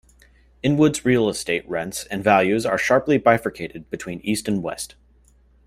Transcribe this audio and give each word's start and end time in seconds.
Inwood's 0.63 1.05
real 1.05 1.29
estate 1.29 1.63
rents 1.69 2.05
and 2.05 2.23
values 2.23 2.65
are 2.65 2.79
sharply 2.79 3.19
bifurcated 3.19 3.87
between 3.91 4.19
east 4.21 4.47
and 4.47 4.63
west. 4.63 4.95